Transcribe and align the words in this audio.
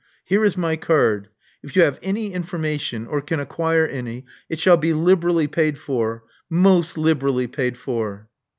Here 0.25 0.43
is 0.43 0.57
my 0.57 0.77
card. 0.77 1.27
If 1.61 1.75
you 1.75 1.83
have 1.83 1.99
any 2.01 2.33
information, 2.33 3.05
or 3.05 3.21
can 3.21 3.39
acquire 3.39 3.85
any, 3.85 4.25
it 4.49 4.57
shall 4.57 4.77
be 4.77 4.93
liberally 4.93 5.45
paid 5.45 5.77
for— 5.77 6.23
most 6.49 6.97
liberally 6.97 7.45
paid 7.45 7.77
for." 7.77 8.27